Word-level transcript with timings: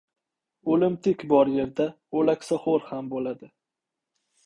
•O‘limtik 0.75 1.27
bor 1.35 1.53
yerda 1.59 1.89
o‘laksaxo‘r 2.23 2.91
ham 2.91 3.15
bo‘ladi. 3.15 3.55